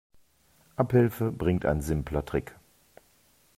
[0.77, 2.55] Abhilfe bringt ein simpler Trick.